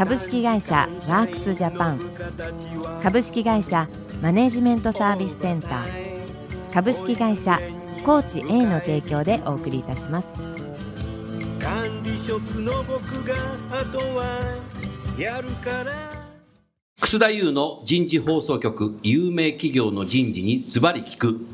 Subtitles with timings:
[0.00, 2.00] 株式会社ワークスジャパン。
[3.02, 3.86] 株式会社
[4.22, 6.72] マネジメントサービスセンター。
[6.72, 7.60] 株式会社
[8.02, 10.28] コーチ A の提供でお送りいたします。
[11.60, 13.34] 管理職の僕が
[13.70, 14.40] あとは
[15.18, 16.10] やるから。
[16.98, 21.46] 楠田優の人事放送局有名企業の人事にズバリ聞く、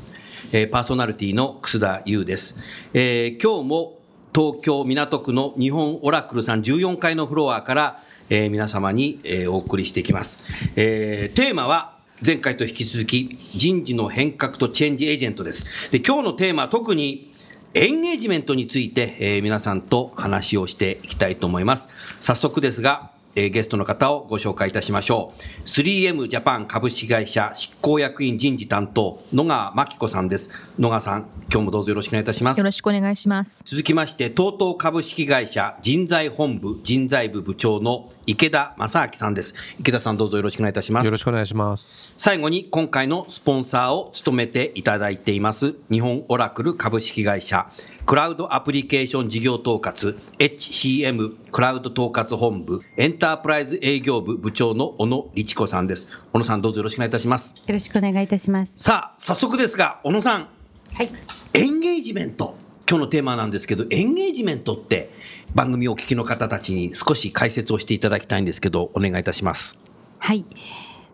[0.53, 2.61] えー、パーソナリティの楠田優です、
[2.95, 3.99] えー、今日も
[4.33, 10.39] 東京港区の日本オラクルさん14階のフロアからえー、皆様に、えー、お送りしていきます。
[10.77, 15.91] えー、テーマは、前回と引き続き、人事の変革とチェンジエージェントです。
[15.93, 17.33] で、今日のテーマは特に、
[17.75, 21.89] エンゲージメントについて、えー、皆さんと話をしていきたいと思います。
[22.21, 25.63] 早速ですが、えー、ゲストの方をご紹介いたしましょう。
[25.65, 30.51] 3M ジャパン株式会社執行役員人事担当、野川真紀子さんです。
[30.79, 32.59] 野川さん、今日もどうぞよろしくお願いいたします。
[32.59, 33.63] よろしくお願いします。
[33.67, 39.55] 続きまして、TOTO 株式会社人材本部人材部部長の池田正明さんです。
[39.79, 41.05] 池田さんどうぞよろしくお願いいたします。
[41.05, 42.15] よろしくお願いします。
[42.17, 47.69] 最後に今回のスポンサーを務めていただいています、日本オラクル株式会社
[48.07, 56.07] クラウドアプリケーション事業統括 HCM クラウド統括本部エンタープライズ営業部部長の小野律子さんです。
[56.33, 57.57] 小野さんどうぞよろしくお願いいたします。
[57.57, 58.75] よろしくお願いいたします。
[58.77, 60.49] さあ、早速ですが、小野さん。
[60.95, 61.11] はい。
[61.53, 62.57] エンゲージメント。
[62.89, 65.11] 今日のテーマなんですけど、エンゲージメントって
[65.57, 69.81] 番組をお聞きの方たちに少し解説をしていただきたいんですけど、お願いいたします。
[70.21, 70.45] はい。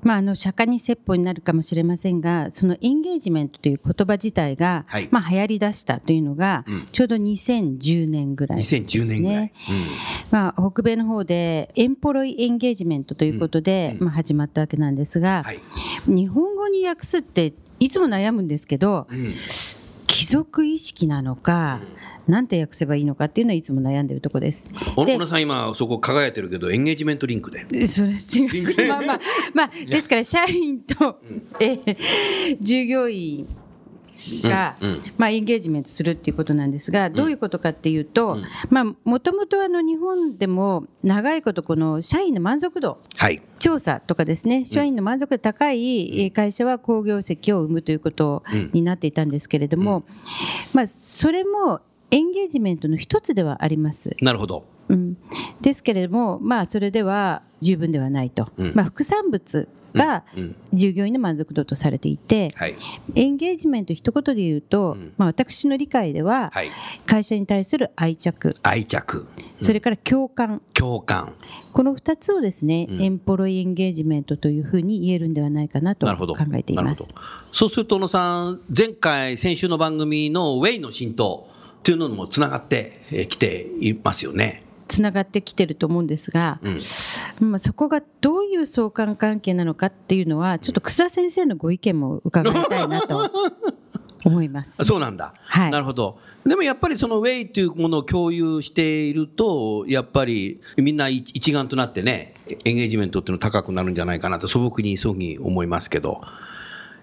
[0.03, 9.53] まあ、あの釈迦に説法になるかもしれませんがそのエンゲージメントという言葉自体が、はい、まあ、流行りだしたというのが、うん、ちょうど2010年ぐらいです、ね、2010年ぐらい、うん、
[10.31, 15.61] まあ、北米の方でエンポロイエンゲージメントということで、うん、まあ、始まったわけなんですが、はい、
[16.07, 19.09] 日本語に訳すっていつも悩むんですけど、
[20.07, 21.81] 貴族意識なのか、
[22.29, 24.69] なんて訳せばいいのかっていうのはいつも悩んでるとこです。
[24.97, 27.87] 小野さん今そこ輝いてるけどエンゲージメントリンクで。
[27.87, 28.89] それ違う。
[28.89, 29.21] まあまあ
[29.55, 31.21] まあですから社員と、
[31.59, 31.79] え
[32.61, 33.49] 従業員
[34.43, 38.39] が、うんうん、まあ、エンゲージメントするっていうことなんですが、どういうことかっていうと、
[38.71, 50.05] まあ、もともとあの日本でも長いことこの社員の満足度、はい、調査とかですね、社員の満足度高い会社は好業績を生むということになっていたんですけれども、
[50.73, 51.81] まあ、それも
[52.13, 54.15] エンゲージメントの一つではあります。
[54.21, 54.65] なるほど。
[54.89, 55.17] うん、
[55.63, 60.25] ですけれども、まあ、それでは十分ではないと、うん、まあ、副産物が
[60.75, 62.77] 従業員の満足度とされていて、はい、
[63.15, 66.71] エンゲージメント一言で言うと、うん、まあ、私の理解では、はい、
[67.07, 68.53] 会社に対する愛着。
[68.63, 70.61] 愛着、それから共感。
[70.75, 71.33] 共感。
[71.73, 77.15] この2つをですね、エンポロイエンゲージメントというふうに言えるんではないかなと考えています。
[77.53, 81.49] そうすると小野さん前回先週の番組のウェイの浸透
[81.83, 84.63] っていうのもつながってきていますよね。
[84.87, 86.61] つながってきてると思うんですが、
[87.41, 93.31] うん、まあ、そこがどういう相関関係なのかっていうのはちょっと楠田先生のご意見も伺いたいなと
[94.25, 94.85] 思います。
[94.85, 96.21] そうなんだ、はい、なるほど。
[96.47, 106.21] でもやっぱりそのウェイというものを共有しているとやっぱりみんな一丸となってねエンゲージメントっていうの高くなるんじゃないかなと素朴にそうに思いますけど。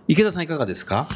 [0.08, 1.08] 池田さんいかがですか？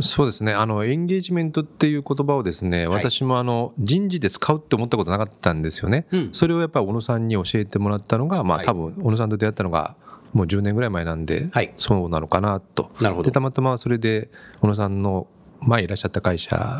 [0.00, 0.52] そうですね。
[0.52, 9.96] あのエンゲージメントっていう言葉をですね、はい、私もあの人事で使うって思ったことなかったんですよね、うん、それをやっぱり小野さんに教えてもらったのが、まあ、多分小野さんと出会ったのが
[10.32, 12.90] もう10年ぐらい前なんで、はい、そうなのかなと。
[13.00, 13.30] なるほど。
[13.30, 14.30] でたまたまそれで
[14.60, 15.26] 小野さんの
[15.60, 16.78] 前いらっしゃった会社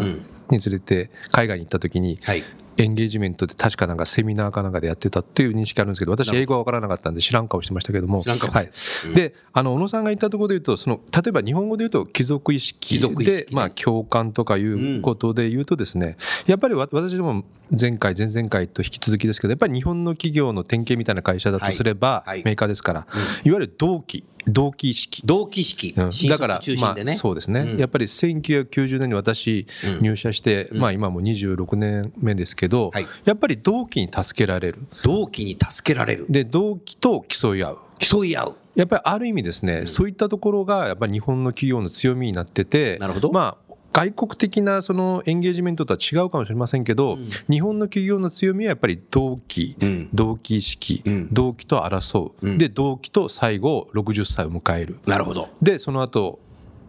[0.51, 2.45] に連れて海外に行った時に、はい、
[2.79, 8.23] エンゲージメントで確かなんかセミナーかなんかでやってたっていう認識あるんですけど、私英語は分からなかったんで知らん顔してましたけども。
[8.23, 8.71] はい。
[9.15, 16.17] で、あの、小野さんが言ったところで言うと、その、例えば日本語で言うと貴族意識で、まあ共感とかいうことで言うとですね、
[16.47, 17.45] やっぱり私でも
[17.79, 23.07] 前回、前々回と引き続きですけど、やっぱり日本の企業の典型みたいな会社だとすれば、メーカーですから、
[23.45, 25.23] いわゆる同期、同期意識。
[25.25, 25.95] 同期意識。
[25.97, 29.67] うん、だから、まあ、そうですね、うん、やっぱり1990年に私
[30.01, 34.79] 入社して、うん、まあ今も26年目ですけど、はい、やっぱり同期に助けられる。
[35.03, 36.27] 同期に助けられる。
[36.29, 37.79] で、同期と競い合う。
[37.99, 38.57] 競い合う。
[38.75, 43.33] やっぱりある意味ですね、そういったところがやっぱり日本の企業の強みになってて、なるほど。
[43.33, 43.68] まあ
[43.99, 47.19] 外国的なそのエンゲージメントとは違うかもしれませんけど、
[47.51, 49.77] 日本の企業の強みはやっぱり動機、
[50.15, 51.03] 動機意識、
[51.33, 55.01] 動機と争う、で動機と最後60歳を迎える。
[55.05, 55.49] なるほど。
[55.61, 56.39] でその後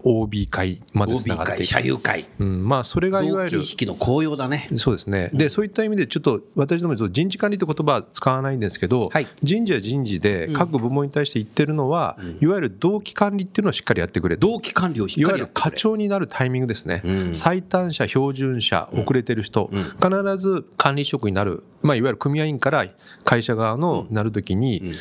[0.04, 1.66] OB 会までつながっていく。
[1.66, 4.70] 社友会、うん、まあそれがいわゆる意識の高揚だね。
[4.76, 9.28] そうですね、でそういった意味でちょっと私ども人事管理って言葉は使わないんですけど、はい。
[9.42, 14.48] 人事は人事で各部門に対して言ってるのは、いわゆる同期管理っていうのをしっかりやってくれと。
[14.48, 15.80] 同期管理をしっいわゆる課かりやってくれ。
[15.80, 19.70] 長になるタイミングですね、最短者、標準者、遅れてる人、
[20.02, 22.86] 必ず管理職になる、まあ、いわゆる組合員から
[23.24, 24.94] 会社側のなるときに、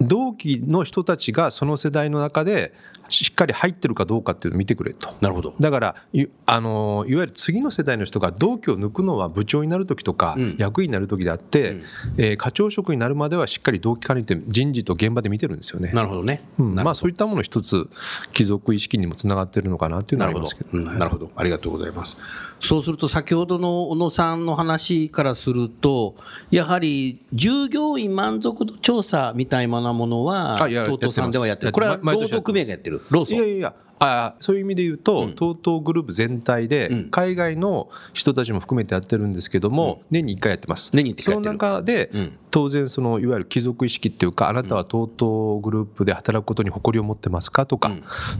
[0.00, 2.74] 同期の人たちがその世代の中で
[3.08, 5.14] しっかり入ってるかどうかっていうのを見てくれと。
[5.20, 11.80] なるほどだからいあのいわゆる次の世代の人が同期を抜くのは部長になる時とか、役員になる時であって、
[12.16, 15.90] えー課長職になるまではしっかり同期管理って人事と現場で見てるんですよね。
[15.92, 17.88] なるほどね、うんまあそういったもの一つ
[18.32, 21.30] 貴族意識にもつながってるのかなっていうのはなるほどありますけど、うんなるほど。
[21.34, 22.16] ありがとうございます。
[22.60, 26.14] そうすると、先ほどの小野さんの話からすると、
[26.50, 31.72] やはり従業員満足度調査みたいなものは、あいや TOTO さんではやってる。
[31.72, 32.95] これは労働組合がやってる。
[33.10, 33.38] 労組。
[33.38, 33.74] いやいやいや。
[33.98, 40.90] あそういう意味で言うと、TOTO グループ全体で海外の人たちも含めてやってるんですけども、年に1回やってます。
[40.92, 42.38] 年に一回その中で、うん。
[42.50, 47.90] 当然そのいわゆる貴族意識っていうかあなたは TOTO グループで働くことに誇りを持ってますかとか、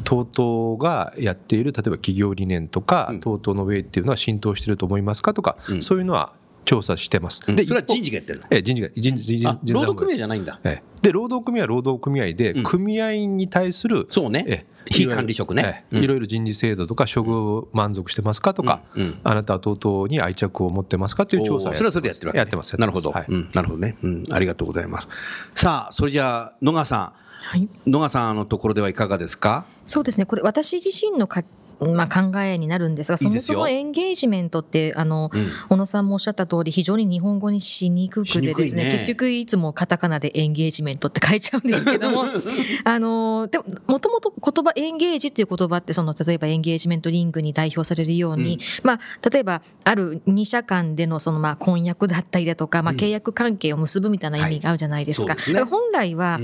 [0.04, 6.32] TOTO がやっている例えば企業理念とか、TOTO のウェイっていうのは浸透してると思いますかとか、そういうのは
[6.66, 7.40] 調査してます。
[7.46, 8.46] で、それは人事がやってるの？
[8.50, 10.60] ええ人事が人事人あ事労働組合合じゃないんだ。
[10.64, 10.96] ええ。
[11.00, 14.44] で労働組合は労働組合で、組合員に対するそうね。
[14.46, 15.84] ええ非管理職ね。
[15.90, 18.82] ええいろいろ人事制度とか処遇満足してますかとか、
[19.24, 23.12] あなたは TOTO に愛着を持ってますかという調査それはそれでやってるわけね、やってますなるほど。
[23.12, 23.96] なるほどね。
[24.02, 24.24] うん。
[24.30, 25.08] ありがとうございます。
[25.54, 27.60] さあ、それじゃあ、野川さはい。
[27.62, 27.70] ん。
[27.86, 29.66] 野川さんのところではいかがですか？
[29.84, 30.26] そうですね。
[30.26, 31.42] これ私自身のか
[31.80, 35.30] まあ、考えになるんですが、そもそもエンゲージメントって、あの、
[35.68, 38.92] 小野さんもおっしゃった通り、非常に日本語にしにくくてですね、ね。
[38.92, 42.24] 結局いつもカタカナでエンゲージメントって書いちゃうんですけども、
[42.84, 55.34] あの、でも、もともと言葉、エンゲージっていう言葉って、その、例えばエンゲージメントリングに代表されるように、まあ、例えば、ある二社間での、その、まあ、婚約だったりだとか、まあ、契約関係を結ぶみたいな意味があるじゃないですか。
[55.34, 55.40] はい。
[55.40, 55.62] すね。
[55.62, 56.40] 本来は、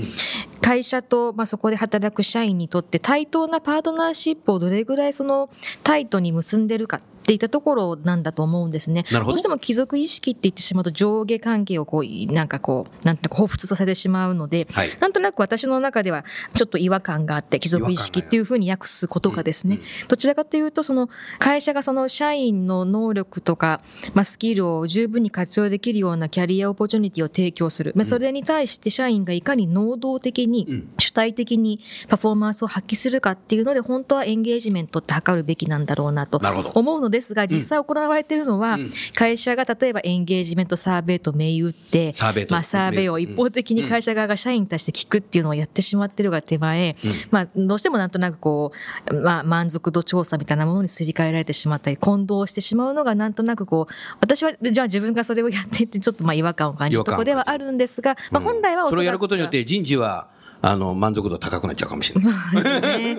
[0.61, 5.49] 会社と、まあ、そこで働く社員にとって対等なパートナーシップをどれぐらいそその
[5.83, 9.05] タイトに結んでるかっていったところなんだと思うんですね。
[9.11, 9.23] ど。
[9.23, 14.89] どうしても貴族意識って言ってしまうと上下関係をこうなんかこうなんていうか彷彿とさせてしまうので、はい。
[14.99, 21.09] なんとなく私の中ではちょっと違和感があって貴族意識っていうふうに訳すことがですね、どちらかというとその
[21.39, 23.81] 会社がその社員の能力とか、
[24.13, 36.41] まあ、スキルを十分に活用できるようなキャリアオポチュニティを提供する、まあ、それに対して社員がいかに能動的に主体的にパフォーマンスを発揮するかっていうので本当はエンゲージメントって測るべきなんだろうなと
[36.73, 38.77] 思うのですが実際行われているのは、
[39.15, 46.95] 会社が例えばエンゲージメントサーベイと銘打ってサーベイとまあ、サーベイを一方的に会社側が社員に対して聞くっていうのをやってしまってるが手前、
[47.31, 48.71] まあ、どうしてもなんとなくこ
[49.09, 60.27] う、まあ、満足度調査みたいなものにすり替えられてしまったり混同してしまうのがなんとなくこう私はじゃあ自分がそれをやっていてちょっとまあ違和感を感じるところではあるんですが、まあ、本来はおそれをやることによって人事は、
[60.65, 62.33] あの、満足度高くなっちゃうかもしれない。
[62.33, 63.17] そうですね。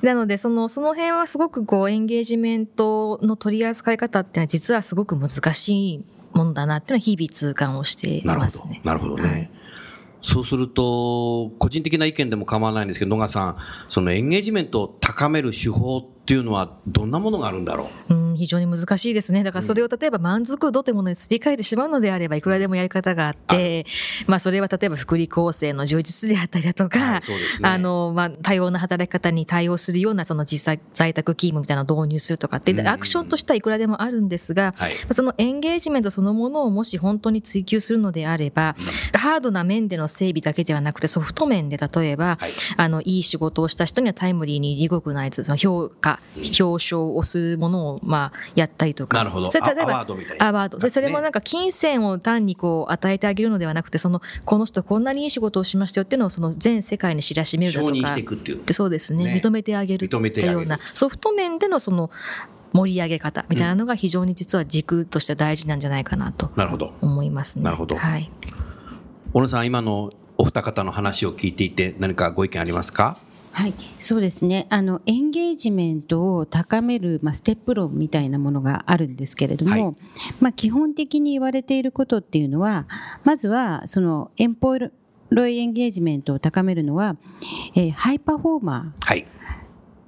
[0.00, 8.80] なので、その、その辺はすごくこう、エンゲージメントの取り扱い方っていうのは実はすごく難しいものだなっていうのは日々痛感をしていなるほどますね。。
[8.82, 9.50] なるほどね。
[10.22, 13.56] そうすると、個人的な意見でも構わないんですけど、野川さん、
[13.90, 18.14] そのエンゲージメントを高める手法っていうのは、どんなものがあるんだろう？
[18.14, 19.42] うん、非常に難しいですね。
[19.42, 23.86] だからそれを例えば満足度というものにすり替えてしまうのであれば、いくらでもやり方があって、
[24.26, 27.22] まあそれは例えば福利厚生の充実であったりだとか、はいね。
[27.62, 34.92] あの、まあ多様な働き方に対応するようなその実際在宅勤務みたいなのを導入するとかって、アクションとしてはいくらでもあるんですが、はい。
[35.10, 38.76] そのエンゲージメントそのものをもし本当に追求するのであれば、
[39.14, 42.50] ハードな面での整備だけではなくてソフト面で例えば、はい。
[42.76, 49.18] あの、いい仕事をした人にはタイムリーにリコグナイズ、その評価、表彰をするものを、まあ、やったりとか。
[49.18, 50.78] なるほどそれ例えばアアワードみたいなアワード。
[50.78, 57.92] でそれもなんか金銭を単にこう与えてあげるのではなくて、その、この人こんなにいい仕事をしましたよっていうのをその全世界に知らしめるだとか。
[57.92, 62.10] 承認していくっていうでそうですねね認めてあげる認めてあげるようなソフト面でのその
[62.72, 66.50] 盛り上げ方みたいなのが非常に実は軸として大事なんじゃないかなと。
[67.00, 67.64] 思いますね。
[67.64, 68.30] なるほどはい。
[69.32, 73.18] 小野さん、今のお二方の話を聞いていて、何かご意見ありますか？
[73.56, 74.66] はい、そうですね。
[74.68, 79.94] あの、エンゲージメントを高める、まあ、ステップ論みたいなものがあるんですけれども、はい
[80.40, 82.86] まあ、基本的に言われていることっていうのは、
[83.24, 84.80] まずは、その、エンポイ
[85.30, 87.16] ロイエンゲージメントを高めるのは、
[87.74, 89.26] えーハイパフォーマー、はい。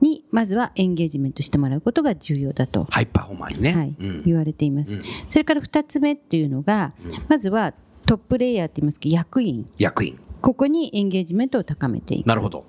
[0.02, 3.74] にまずはエンゲージメントしてもらうことが重要だと、ハイパフォーマーにね。
[3.74, 6.92] はいうん言われています、うんそれから2つ目っていうのが、
[7.28, 7.72] まずは
[8.04, 10.18] トップレイヤーって言いますけど役員役員。
[10.40, 12.64] ここにエンゲージメントを高めていくなるほど。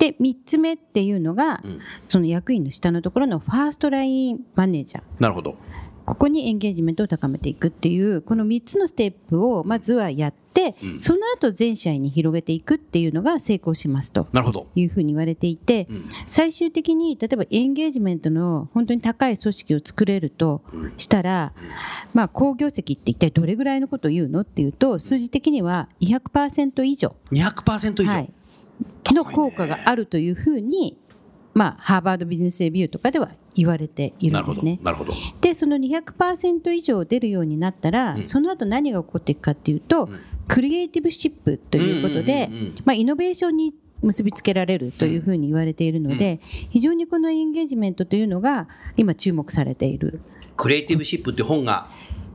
[0.00, 1.78] で3つ目っていうのが、うん。
[2.08, 5.02] その役員の下のところのファーストラインマネージャー。
[5.20, 5.56] なるほど。
[6.06, 11.00] ここにエンゲージメントを高めていくっていうこの3つのステップをまずはやって、うん。
[11.00, 14.26] その後全社員に広げていくっていうのが成功しますと。
[14.32, 14.66] なるほど。
[14.74, 16.08] いうふうに言われていて、うん。
[16.26, 20.62] 最終的に例えばエンゲージメントの本当に高い組織を作れると
[20.96, 21.52] したら、
[22.14, 24.40] まあ、好業績って一体どれぐらいのことを言うの？
[24.40, 28.10] っていうと数字的には200%以上、200%以上。
[28.10, 28.32] はい、
[29.14, 30.98] の効果があるというふうに、
[31.54, 34.46] まあ、ハーバードビジネスレビューとかでは言われているなん。
[34.46, 34.78] ですね。
[34.82, 35.12] なるほど。
[35.40, 42.50] でその200%以上出るようになったら、うんその後何が起こっていくかっていうと、んクリエイティブシップということで、
[42.94, 50.20] イノベーションに結びつけられるというふうに言われているので、非常にこのエンゲージメントというのが今注目されている
[50.56, 51.88] クリエイティブシップって本が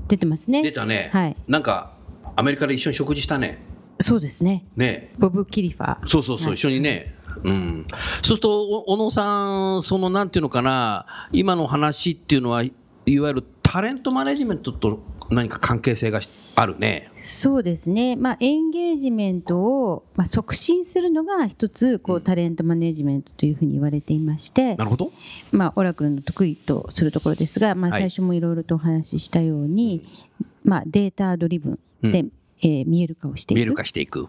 [0.07, 1.09] 出てますね出たね。
[1.11, 1.93] はいなんか、
[2.35, 3.59] アメリカで一緒に食事したね。
[3.99, 5.13] そうですねね。
[5.17, 7.15] ボブ・キリファーそうそうそう、はい一緒にね。
[7.43, 7.85] うん。
[7.89, 12.71] そうすると、お小野さん、その、なんていうのかな、今の話っていうのは、い
[13.05, 14.99] いわゆるタレントマネジメントと
[15.29, 17.11] 何か関係性がしあるね。
[17.21, 25.11] そうですね、まあ、エンゲージメントを、まあ、促進するのが一つこうタレントマネジメントというふうに言われていまして、なるほど。
[25.51, 30.05] まあ、オラクルの得意とするところですが、まあ、はい最初もいろいろとお話ししたように、
[30.63, 32.31] まあ、データドリブンで、う
[32.65, 34.27] えー見える化をしていく見える化していく。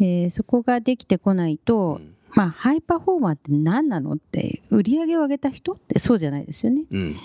[0.00, 6.84] えーそこができてこないと、うんまあ、ハイパフォーマーって何なのって売り上げを上げた人ってそうじゃないですよね。
[6.90, 7.16] うん。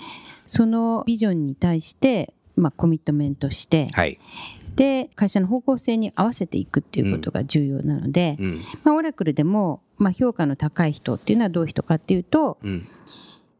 [0.44, 4.18] そのビジョンに対して、まあ、コミットメントして、はい。
[4.76, 8.64] で会社の方向性に合わせていくっていうことが重要なので、うん。
[8.84, 12.86] まあ、オラクルでも、まあ、評価の高い人っていうのはどういう人かっていうと、うん。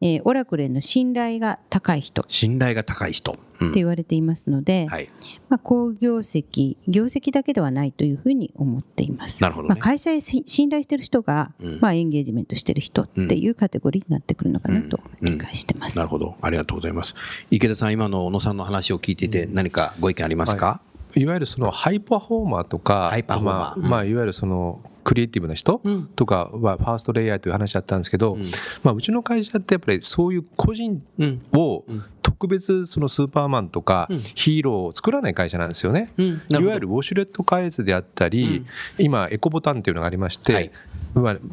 [0.01, 3.39] えーオラクルへの信頼が高い人って信頼が高い人。
[3.61, 3.73] うん。
[3.73, 5.09] 言われていますので、はい。
[5.49, 9.43] まあ、好業績業績だけではないというふうに思っています。
[9.43, 15.99] なるほどねまあ、会社へし信頼している人が、うんまあ、エンゲージメントしている人っていうカテゴリーになってくるのかなとうん理解してます。
[15.99, 16.37] なるほど。
[16.41, 17.15] ありがとうございます。
[17.51, 20.81] 池田さん、今の小野さんの話を聞いていて、何かご意見ありますか、
[21.17, 26.07] いわゆるそのハイパフォーマーとか、ハイパフォーマーまあまあ、いわゆるそのクリエイティブな人うん。
[26.09, 28.43] とかはファーストレイヤーという話だったんですけど、うん。
[28.83, 31.43] まあ、うちの会社ってやっぱりそういう個人うん。
[31.55, 32.05] をうん。
[32.21, 34.23] 特別そのスーパーマンとかうん。
[34.23, 36.13] ヒーローを作らない会社なんですよね。
[36.19, 36.43] うん。
[36.51, 38.67] いわゆるウォシュレット開発であったり、
[38.99, 40.71] 今エコボタンっていうのがありまして、はい。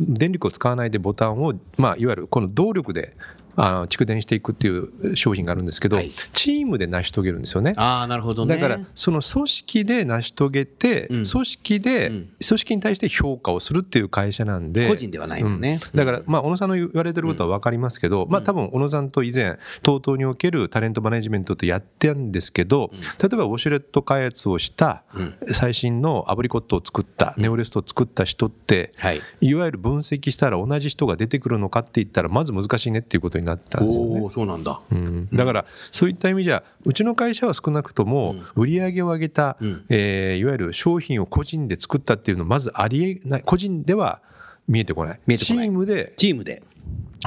[0.02, 3.16] 電力を使わないでボタンを、まあ、いわゆるこの動力で
[3.56, 6.12] あの蓄電していくっていう商品があるんですけど、はい。
[6.34, 7.74] チームで成し遂げるんですよね。
[7.78, 8.56] ああ、なるほどね。
[8.56, 11.26] だからその組織で成し遂げて、うん。
[11.26, 12.30] 組織で、うん。
[12.48, 15.80] 組織に対して評価をするっていう会社なんで個人ではないもんね。
[15.94, 15.98] うん。
[15.98, 25.04] だから、まあ、小野さんの言われてることは分かりますけど、まあ、多分小野さんと以前 TOTO におけるタレントマネジメントってやってるんですけど、例えばウォシュレット開発をした
[25.52, 29.22] 最新のアブリコットを作った、ネオレストを作った人って、はい。
[29.42, 34.30] いわゆる分析したら同じ人が出てくるのかって言ったらまず難しいねっていうことになったんですよね。
[34.32, 34.80] そうなんだ。
[34.92, 44.22] うんだからそういった意味じゃうちの会社は少なくとも売り上げを上げた、うんえーいわゆる商品を個人で作ったっていうのはまずありえない個人では
[44.68, 46.64] 見えてこない見えてこないチームでチームで。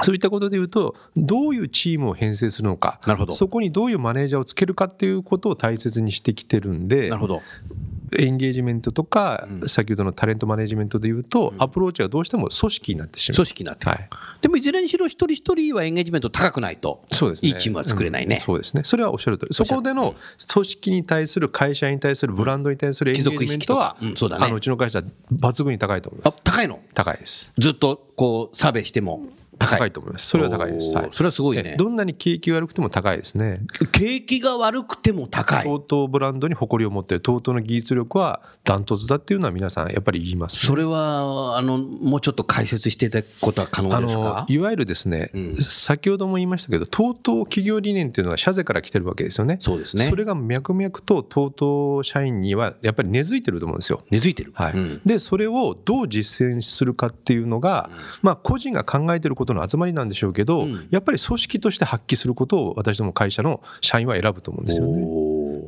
[0.01, 7.41] そういったことで言うとどういうチームを編成するのかなるほどそこにどういうマネージャーをつけるかっていうことを大切にしてきてるんでなるほど。
[8.17, 13.35] エンゲージメントとか、先ほどのタレントマネジメントで言うと、アプローチはどうしても組織になってしまう。
[13.35, 13.91] 組織になってい
[14.41, 17.49] でもいずれにしろ一人一人はエンゲージメント高くないと、そうですね。
[17.49, 18.35] いいチームは作れないね。
[18.35, 18.83] うんそうですね。
[18.83, 19.53] それはおっしゃる通り。
[19.53, 20.15] そこでの
[20.53, 26.41] 組織に対する会社に対するブランドに対するエンゲージメントは、うんそうだねあのうちの会社は抜群に高いと思いあます。
[26.43, 26.79] 高いの？
[26.93, 27.53] 高いです。
[27.57, 29.21] ずっとこうサーベイしても
[29.59, 29.91] 高い。
[29.91, 30.27] と思います。
[30.27, 30.93] それは高いです。
[30.93, 33.61] はいそれはすごいねえどんなに景気が悪くても高いですね。
[33.91, 35.65] 景気が悪くても高い。
[35.65, 44.21] TOTO ブランドに誇りを持って TOTO の技術力はダントツだっていうのは皆さんやっぱり言います、それは、あの、もうちょっと解説していただくことは可能あですか？
[44.21, 49.57] のいわゆるですね、うん先ほども言いましたけど TOTO 企業理念っていうのは社税から来てるわけですよね。
[49.59, 54.01] そうですねそれが脈々と TOTO 社員にはやっぱり根付いてると思うんですよ。
[54.11, 54.51] 根付いてる。
[54.53, 57.89] はいうんでそれをどう実践するかっていうのが、
[58.21, 65.05] まあ、個人が考えてることの集まりなんでしょうけど、うんやっぱり組織として発揮することを私ども会社の社員は選ぶと思うんですよね。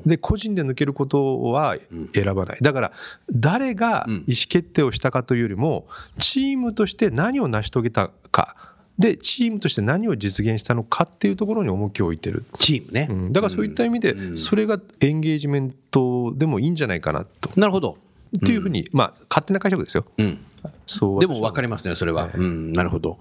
[0.05, 1.77] で個人で抜けることは
[2.13, 2.91] 選ばないだから
[3.31, 5.85] 誰が意思決定をしたかというよりも
[6.17, 8.55] チームとして何を成し遂げたか
[8.97, 13.07] でチームとして何を実現したのかっていうところに重きを置いてる、チームね。
[13.09, 17.49] うんだからそういった意味でそれがエンゲージメントでもいいんじゃないかなと。
[17.55, 17.97] なるほど。
[18.37, 20.05] っていうふうに、まあ、勝手な解釈ですよ。
[20.17, 20.39] うん。
[20.85, 22.29] そうでも分かりますね、それは。
[22.33, 23.17] うん、なるほど。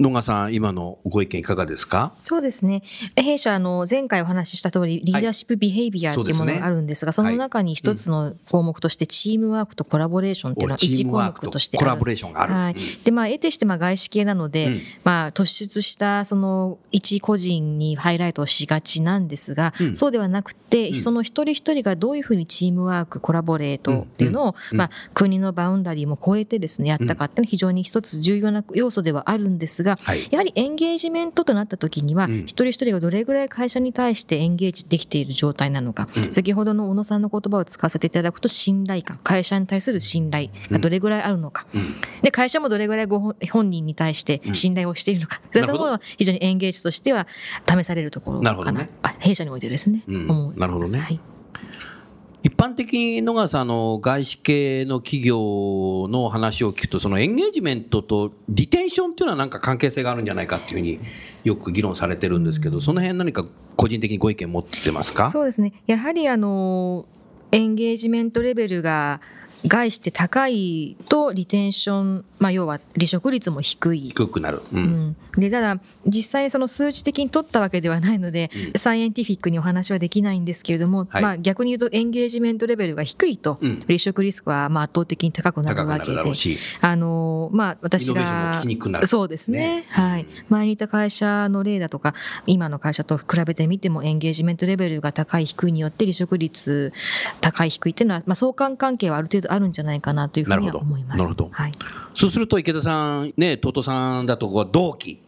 [0.00, 2.14] 野川さん、今のご意見いかがですか？
[2.20, 2.82] そうですね。
[3.16, 11.86] 弊社、あの、前回お話しした通り、リーダーシップビヘイビアっていうものがあるんですが、その中に一つの項目として、チームワークとコラボレーションっていうのはチ一項目としてある。
[11.86, 12.52] コラボレーションがある。
[12.54, 12.72] はい。
[12.72, 13.02] うん。
[13.04, 14.80] で、まあ、得てして、まあ、外資系なので、うん。
[15.04, 19.96] まあ、突出した、その、一個人にハイライトをしがちなんですが、うん。
[19.96, 20.96] そうではなくて、うん。
[20.96, 24.78] その一人一人がどういうふうにチームワーク、コラボレートっていうのを、うん。
[24.78, 30.28] まあ、国のバウンダリーも超えてですね、やったかっていうのは非常に一つ重要な要素ではあるんですが、はい。
[30.30, 32.32] やはりエンゲージメントとなった時には、うん。
[32.40, 36.32] 一人一人がどれぐらい会社に対してエンゲージできている状態なのか、うん。
[36.32, 41.82] 先ほどの小野さんの言葉を使わせていただくと信頼感会社に対する信頼がどれぐらいあるのか、うん。
[42.22, 47.26] で会社もどれぐらいご本本人に対して信頼をしているのか、うんそういうところは非常にエンゲージとしては
[47.68, 48.72] 試されるところかな。
[48.72, 48.90] なね。
[49.02, 50.98] あ弊社においてですね、なるほどね。
[50.98, 51.20] はい
[52.42, 61.00] 一般的に野川さんあの外資系の企業の話を聞くとそのエンゲージメントとリテンションっていうのはなんか関係性があるんじゃないかっていうふうに
[61.44, 63.44] よく議論されてるんですけどその辺何か
[63.76, 65.30] 個人的にご意見持ってますか？
[65.30, 65.72] そうですね。
[65.86, 67.06] やはりあの、
[67.50, 69.20] エンゲージメントレベルが
[69.66, 74.00] 概して高いとリテンション、まあ要は離職率も低い。
[74.08, 74.82] 低くなる、ううん。
[74.82, 81.22] ん、でただ実際にその数値的に取ったわけではないので、サイエンティフィックにお話はできないんですけれども、はい。
[81.22, 83.80] まあ、逆に言うとエンゲージメントレベルが低いと、うん。
[83.86, 86.20] 離職リスクはまあ圧倒的に高くなるわけで。
[86.80, 88.62] あのまあ私が
[89.04, 89.60] そうですね。
[89.60, 89.84] ね。
[89.90, 90.26] はい。
[90.48, 92.14] 前にいた会社の例だとか
[92.46, 96.92] 今の会社と比べてみてもエンゲージメントレベルが高い低いによって離職率
[97.40, 101.18] 高い低いっていうのは、まあ、相関関係はある程度あるんじゃないかなというふうには思います。
[101.18, 101.48] なるほど。
[101.50, 101.72] はい。
[102.14, 105.20] そうすると池田さん、ね、トトさんだと同期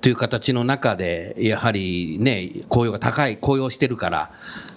[0.00, 4.30] という形の中で、やはりね、雇用が高い、雇用してるから、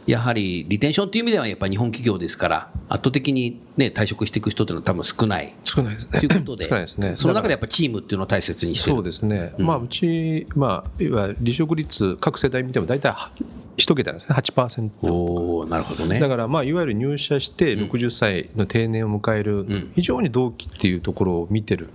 [0.05, 6.19] やはりリテンションという意味では、やっぱり日本企業ですから、圧倒的に、ね、退職していく人っていうのは多分少ない少ないですね。
[6.19, 7.15] ということで、 少ないですね。
[7.15, 8.97] その中でやっぱりチームっていうのを大切にしてる。
[8.97, 13.15] そうですね、まあ、うち、まあ、いわゆる離職率、各世代見ても大体
[13.77, 14.91] 一桁なんですね、8%。
[15.01, 16.19] おおなるほどね。
[16.19, 21.89] だから、まあ、いわゆる入社して60歳の定年を迎えるん、非常に同期っていうところを見てる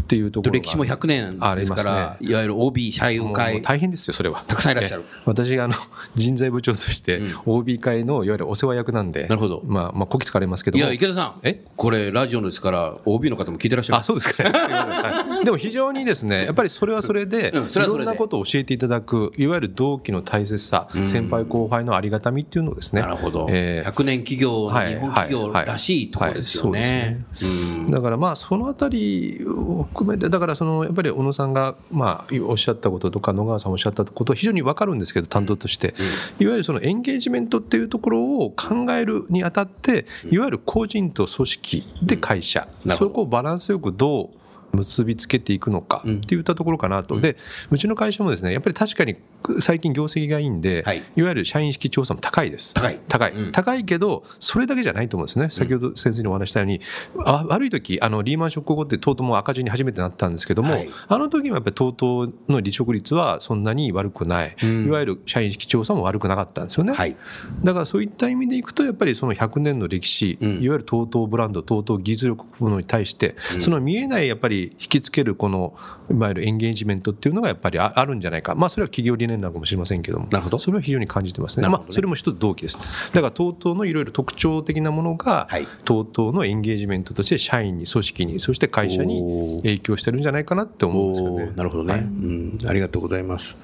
[0.00, 4.44] っていうところが歴史も100年ですから、ねいわゆる OB 社友もう会、大変ですよ、それは。
[4.46, 5.02] たくさんいらっしゃる。
[5.02, 5.74] え私があの
[6.14, 7.34] 人材部長としてうん。
[7.46, 9.62] OB 会のいわゆるお世話役なんで、なるほど。
[9.64, 10.84] まあ、まあ、こき使われますけども。
[10.84, 11.64] いや、池田さん、え？
[11.76, 15.44] これ、ラジオですから、OB の方も聞いてらっしゃるあそうですかね、 はい。
[15.44, 17.70] でも非常にですねやっぱりそれはそれで、うん。
[17.70, 23.02] それいろんなことを教えていただくいわゆる同期の大切さ、先輩後輩のありがたみっていうのをですね。
[23.02, 27.24] なるほど、えー100年企業のはい日本企業らしいところですよね。
[27.42, 27.90] うん。
[27.90, 32.07] だからまあそのあたりを含めてだからそのやっぱり小野さんがまあ
[32.46, 35.94] おっしゃったこととか野川さんおっしゃったことは非常に分かるんですけど担当として。
[36.38, 42.68] いわゆるそのエンゲージメントっていうところを考えるにあたっていわゆる個人と組織で会社。
[42.90, 44.37] そこをバランスよくどう
[44.72, 47.36] 結びつけていくのかっていったところかなと、で
[47.70, 49.16] うちの会社もですねやっぱり確かに
[49.60, 51.02] 最近業績がいいんで、はい。
[51.16, 52.74] い、わゆる社員意識調査も高いです。
[52.74, 53.00] 高い。
[53.08, 53.52] 高い、うん。
[53.52, 55.50] 高いけどそれだけじゃないと思うんですね。
[55.50, 56.80] 先ほど先生にお話したように、
[57.24, 60.88] あ悪い時あのリーマンショック後ってとうとうもう赤字に初めてなったんですけども、はい。
[61.08, 64.86] あの時もやっぱり TOTO の離職率はそんなに悪くない、ん。
[64.86, 67.16] いわゆる社員意識調査も悪くなかったんですよね、はい。
[67.64, 70.50] だからそういった意味でいくとやっぱりその100年の歴史、うん。
[70.62, 75.74] いわゆる TOTO ブランド TOTO 技術力ものに対して、その見えないやっぱり引きつけるこの
[76.10, 78.54] いわゆるエンゲージメントっていうのがやっぱりああるんじゃないか。
[78.54, 80.26] まあそれは企業理念なのかもしれませんけども。
[80.30, 80.58] なるほど。
[80.58, 81.62] それは非常に感じてますね。
[81.62, 81.86] なるほどね。
[81.86, 82.78] まあ、それも一つ動機です
[83.12, 85.66] だから TOTO のいろいろ特徴的なものが、はい。
[85.84, 89.56] TOTO のエンゲージメントとして社員に組織にそして会社おにー。
[89.58, 91.52] 影響してるんじゃないかなって思うんですよね。
[91.56, 92.58] なるほどね、うん。
[92.66, 93.56] ありがとうございます。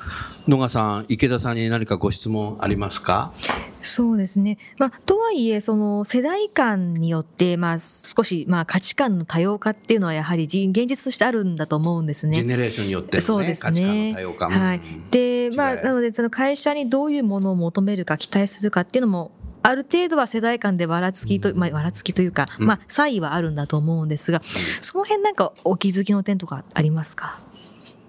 [0.47, 3.33] 野川さん、池田さんに何かご質問ありますか？
[3.81, 4.59] そうですね。
[4.79, 12.37] まあ、とはいえ、その世代間によって、まあ、少し、まあ、価値観の多様化っていうのはやはりじ現実としてあるんだと思うんですね。
[12.37, 14.15] ジェネレーションによっての、ね、そうです価値観のね。
[14.15, 14.49] 多様化。
[14.49, 15.11] はいうん。
[15.11, 19.33] で、まあ、なので、その会社にどういうものを求めるか、期待するかっていうのも、
[19.65, 24.41] ある程度は世代間でばらつきと、まあ、ばらつきというか、うんまあ、差異はあるんだと思うんですが、
[24.83, 27.41] その辺なんかお気づきの点とかありますか？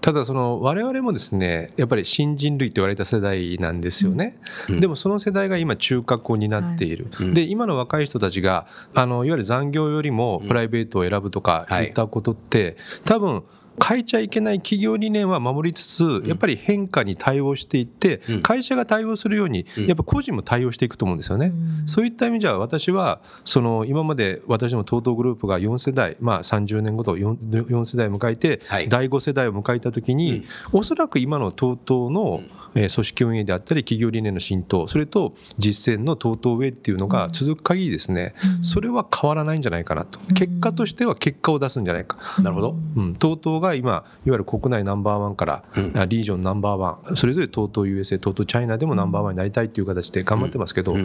[0.06, 4.40] ただその我々もですねやっぱり新人類と言われた世代なんですよね、
[4.70, 4.80] うん。
[4.80, 7.34] でもその世代が今中核を担っている、うん。
[7.34, 11.86] で今の若い人たちがあのいわゆる残業よりもプライベートを選ぶとかはい。
[11.86, 13.42] 言ったことって、多分
[13.84, 21.54] 変えちゃいけない企業理念は守りつつ、やっぱり変化に対応していって、会社が対応するように、やっぱ個人も対応していくと思うんですよね。
[21.86, 28.90] そういった意味じゃ、私は、その今まで私ども TOTO グループが4世代、まあ、30年ごと 4, 4世代を迎えて、はい。
[28.90, 32.42] 第5世代を迎えたときに、おそらく今の TOTO の、
[32.76, 40.20] えー組織運営であったり、企業理念の浸透、それと実践の TOTO ウェイっていうのが続く限りですね、それは変わらないんじゃないかなと。
[40.34, 42.18] 結果としては結果を出すんじゃないか。
[42.42, 42.76] なるほど。
[42.96, 45.64] うん、TOTO が今、いわゆる国内ナンバーワンから、
[45.96, 50.96] あリージョンナンバーワン、それぞれ TOTOUSA、TOTOCHINA でもナンバーワンになりたいという形で頑張ってますけど、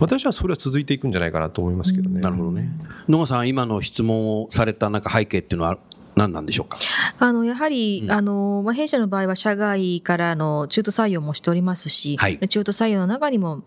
[0.00, 2.20] 私はそれは続いていくんじゃないかなと思いますけどね。
[2.20, 2.70] なるほどね。
[3.08, 5.78] 野川さん、今の質問をされたなんか背景っていうのは
[6.16, 6.78] 何なんでしょうか？
[7.18, 13.62] あのやはり、あのまあ、弊社の場合は社外からの中途採用もしておりますし、はい中途採用の中にも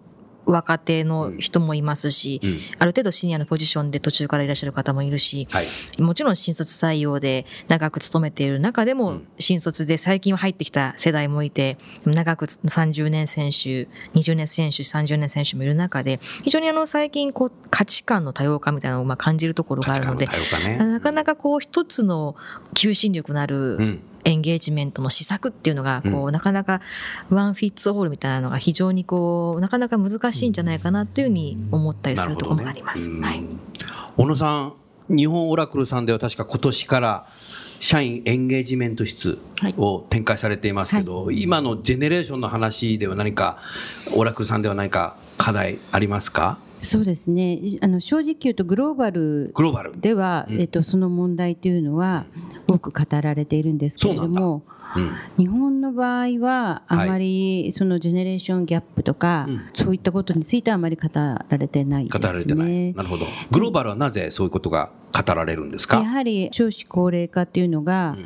[0.51, 2.59] 若手の人もいますし、うん。
[2.79, 6.01] ある程度シニアのポジションで途中からいらっしゃる方もいるし、はい。
[6.01, 20.77] もちろん新卒採用で長く勤めている中でも、新卒で最近は入ってきた世代もいて、長く30年選手、20年選手、30年選手もいる中で、非常にあの最近こう価値観の多様化みたいなのをまあ感じるところがあるので、のね。
[20.77, 22.35] なかなかこう一つの
[22.73, 26.81] 求心力のあるうんエンゲージメントの施策っていうのがこう、なかなか
[27.29, 33.11] ワンフィッツオールみたいなのが非常にこうなかなか難しいんじゃないかなっていうふうに思ったりするところもあります。
[33.11, 33.43] うんはい。
[34.17, 34.73] 小野さん、
[35.09, 37.27] 日本オラクルさんでは確か今年から
[37.79, 39.39] 社員エンゲージメント室
[39.77, 43.57] を展開されていますけど、今のジェネレーションの話では何か、
[44.13, 46.57] オラクルさんでは何か課題ありますか？
[46.81, 47.61] そうですね。
[47.81, 49.99] あの正直言うとグローバルグローバル。
[49.99, 52.25] では、えっと、その問題というのは
[52.67, 54.78] 多く語られているんですけれどもうん
[55.37, 62.21] 日本の場合はあまりそのジェネレーションギャップとか、うんそういったことについてはあまり語られてないですね。
[62.21, 62.93] 語られてない。
[62.93, 63.25] なるほど。
[63.51, 65.99] グローバルはなぜそういうことが語られるんですか？
[65.99, 68.17] やはり少子高齢化っていうのが、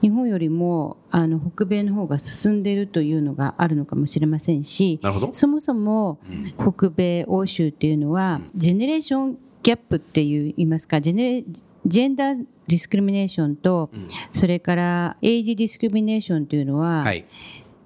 [0.00, 5.32] 日本よりもあの北米の方が進んでいるというのがあるのかもしれませんしなるほど。
[5.32, 6.18] そもそも
[6.58, 11.44] 北米欧州っていうのは、ジェネレーションギャップっていう言いますかジェネ
[11.86, 17.24] gender discrimination と、うんそれから age discrimination というのは、はい。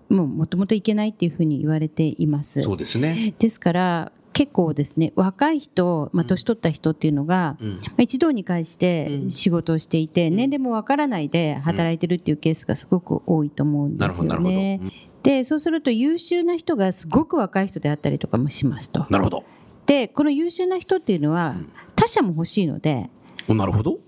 [0.08, 2.62] もうもともといけないっていうふうに言われています。
[2.62, 3.34] そうですね。
[3.38, 14.52] ですから結構ですね若い人、まあ、年取った人っていうのが、うんまあ一堂に会して仕事をしていて、年齢もわからないで働いてるっていうケースがすごく多いと思うんですなるほど、なるほど。
[14.52, 14.80] よね。
[14.82, 14.92] うん
[15.26, 19.06] でそうすると優秀な人がすごく若い人であったりとかもしますと。
[19.10, 19.44] なるほど。
[19.84, 21.56] でこの優秀な人っていうのは
[21.96, 23.10] 他者も欲しいので
[23.48, 23.98] おなるほど。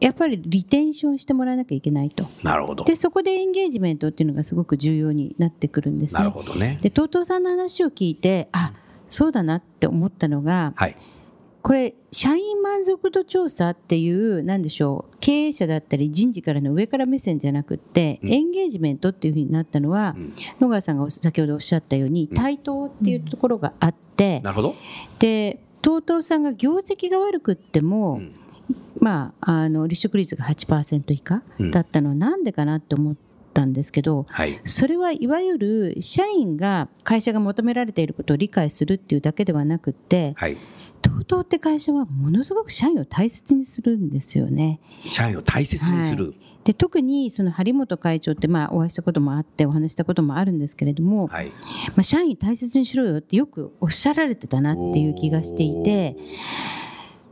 [0.00, 2.26] やっぱりリテンションしてもらわなきゃいけないと。
[2.42, 2.84] なるほど。
[2.84, 6.32] でそこでエンゲージメントっていうのがすごく重要になってくるんですなるね。
[6.32, 6.78] ほどね。
[6.82, 8.72] で TOTO さんの話を聞いてあ
[9.08, 10.96] そうだなって思ったのがはい。
[11.62, 24.74] これ社員満足度調査っていうなんでしょう経営者だったり人事からの上から目線じゃなくって、うんエンゲージメントっていうふうになったのは、うん野川さんが先ほどおっしゃったように対等っていうところがあって、なるほど。
[25.18, 28.34] で TOTO さんが業績が悪くっても、うん
[29.00, 33.16] まあ、あの離職率が8%以下うんだったのはなんでかなって思っ
[33.52, 34.60] たんですけど、はい。
[34.64, 40.56] それはいわゆる社員が会社が求められていることを理解するっていうだけではなくってはい。
[41.02, 44.80] TOTO って会社はものすごく社員を大切にするんですよね。
[45.06, 46.34] 社員を大切にする。
[46.64, 51.48] で特にその張本会長ってまあお会いしたこともあってお話したこともあるんですけれども、はい。
[51.88, 56.16] まあ、社員大切にしろよってよくおっしゃられてたなっていう気がしていて、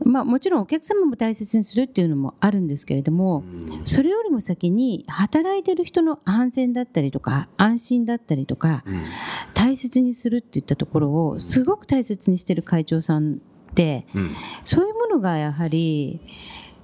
[0.03, 3.81] まあ、もちろんお客様も大切にするっていうのもあるんですけれども、うん。
[3.85, 9.03] それよりも先に働いてる人の安全だったりとか安心だったりとかうん。
[9.53, 14.35] 大切にするっていったところをすごく大切にしてる会長さんってうん。
[14.65, 16.19] そういうものがやはり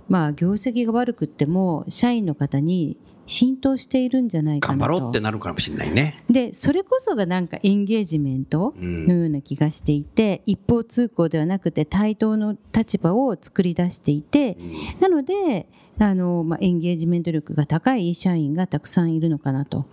[0.07, 2.97] まあ業績が悪くっても社員の方に
[3.29, 4.79] 浸透しているんじゃないかなと。
[4.79, 6.23] 頑張ろうってなるかもしれないね。
[6.29, 14.57] でそれこそがなんかエンゲージメントうんのような気がしていて、一方通行ではなくて対等の立場を作り出していて、
[14.99, 19.85] なのであの、まあ、エンゲージメント力が高い社員がたくさんいるのかなと。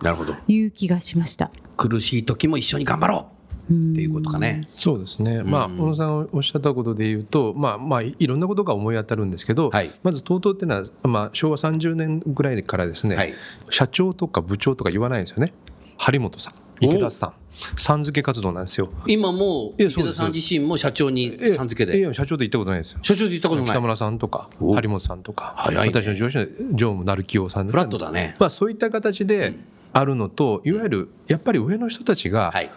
[0.48, 1.50] いう気がしました。
[1.76, 3.35] 苦しい時も一緒に頑張ろう
[3.66, 4.68] っていうことかね。
[4.76, 9.90] そうですね、まあ、うん小野さんがおっしゃったことで言うと、まあまあ、いろんなことが思い当たるんですけど、はい。
[10.02, 13.34] まず TOTO っていうのは、まあ、昭和30年ぐらいからですね、はい。
[13.70, 15.52] 社長とか部長とか言わないんですよね、
[15.98, 17.32] 張本さん、池田さん、
[17.76, 18.88] さん付け活動なんですよ。
[19.06, 22.00] 今も池田さん自身も社長にさん付けいで。
[22.00, 23.00] や社長と言ったことないですよ。
[23.02, 23.70] 社長で言ったことない。
[23.70, 25.90] 北村さんとかお張本さんとか、早いね。
[25.92, 28.36] 私の上司の常務成清さんフラットだね。
[28.38, 29.54] まあ、そういった形で
[29.92, 32.70] あるのといわゆるやっぱり上の人たちがはい。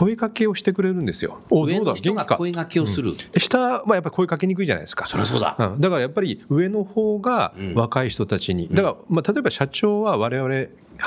[0.00, 1.40] 声かけをしてくれるんですよ。
[1.50, 1.92] おどうだ？
[1.92, 3.12] かが声掛けをする。
[3.36, 5.06] 下はやっぱり声かけにくいじゃないですか。
[5.06, 5.56] そりゃそうだ。
[5.58, 10.54] うん、だからやっぱり上の方が若い人たちに、だから、まあ、例えば社長は我々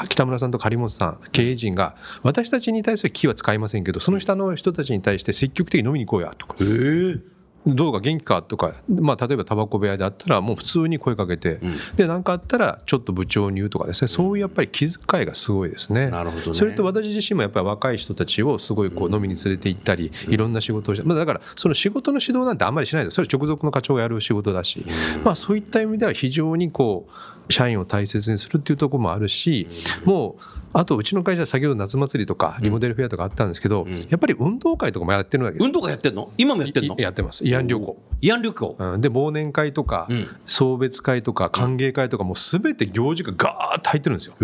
[0.09, 6.55] 北村さんと狩本さん経営陣が私たちに対する気は使いませんけどその下の人たちに対して積極的に飲みに行こうやとか。
[7.65, 11.59] どうか元気かとか、まあ、例えばタバコ部屋であったらもう普通に声かけて、
[11.95, 14.07] で何かあったらちょっと部長に言うとかですね。
[14.07, 16.09] そういうやっぱり気遣いがすごいですね。
[16.09, 16.53] なるほどね。
[16.53, 23.15] それと私自身もやっぱり若い人たちをすごいこう飲みに連れて行ったり、いろんな仕事をして、まあ、だからその仕事の指導なんてあんまりしないです。
[23.15, 24.85] それ直属の課長がやる仕事だし、
[25.23, 29.67] まあ、そういった意味では非常にこう社員を大切にするっていうところもあるし、
[30.05, 36.31] もうあとうちの会社は先ほど夏祭りとかリモデルフェアとかあったんですけど、やっぱり運動会とかもやってるわけです運動会やってんの？
[36.37, 36.95] 今もやってんの？
[36.97, 37.43] いやってます。
[37.43, 37.97] 慰安旅行。
[38.21, 38.75] 慰安旅行。
[38.79, 40.27] うん、で忘年会とか、ん。
[40.45, 44.35] 送別会とか歓迎会とかもう全て行事がガーッと入ってるんですよ。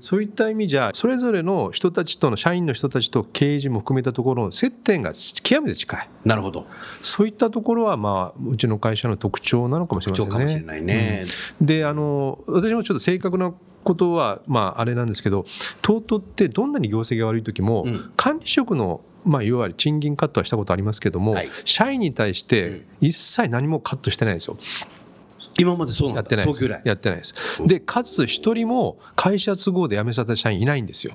[0.00, 6.08] そういった意味じゃそれぞれの人たちとの社員の人たちと経営陣も含めたところの接点が極めて近い。
[6.24, 6.66] なるほど。
[7.02, 10.30] そういったところはまあうちの会社の特徴なのかもしれませんね。
[10.30, 11.26] 特徴かもしれないね。
[11.60, 11.66] うん。
[11.66, 13.52] であの私もちょっと正確な
[13.84, 15.44] ことはまああれなんですけど
[15.82, 24.56] TOTO ってどんなに業績が悪い時も、ん管理職のまあ、いわゆる賃金カットはしたことありますけども、はい社員に対して一切何もカットしてないんですよ。
[25.58, 26.14] 今までそう。
[26.14, 26.80] やってないです。
[26.84, 27.34] やってないです。
[27.66, 31.14] でかつ一人も会社都合で辞めさせた社員いないんですよ。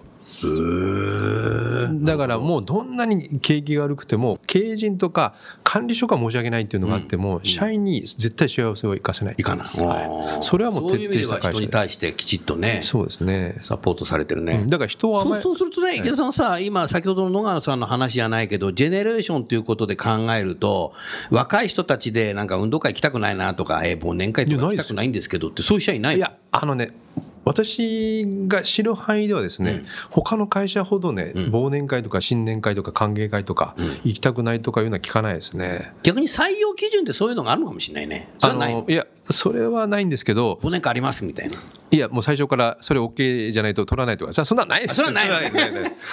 [1.93, 9.35] だからもうどんなに景気が悪くても経営陣とか管理職は申し訳ないっていうのがあっても、社員に絶対幸せを生かせない。
[9.37, 9.67] いかない。
[9.85, 14.59] はい、それはもう徹底した会社人に対してきちっとね、そうですね、サポートされてるね。
[14.61, 14.67] うん。
[14.69, 20.93] だから人をそうそうするとね、池田さんさ、今、先ほどの野川さんの話じゃないけど、ジェネレーションということで考えると、
[21.29, 26.91] 若い人たちでなんか運動会行きたくないなとか、えー忘年会とか行きたくないんですけどって、そういう社員いないいやあのね
[27.47, 35.93] 私が知る範囲ではですね、他の会社ほどね、忘年会とか新年会とか歓迎会とか、行きたくないとかいうのは聞かないですね。
[36.03, 38.29] 逆に採用基準ってそういうのがあるのかもしれないね。
[38.39, 41.57] それはないのいやそれはないんですけど忘年会ありますみたいな。
[41.89, 45.51] いやもう最初からそれ OK じゃないと取らないとかさそんなのないですあそれはないない